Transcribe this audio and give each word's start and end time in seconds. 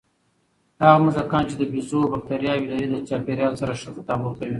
هغه 0.81 0.97
موږکان 1.03 1.43
چې 1.49 1.55
د 1.57 1.61
بیزو 1.71 1.99
بکتریاوې 2.13 2.67
لري، 2.71 2.87
د 2.89 2.95
چاپېریال 3.09 3.53
سره 3.61 3.73
ښه 3.79 3.89
تطابق 3.97 4.33
کوي. 4.39 4.49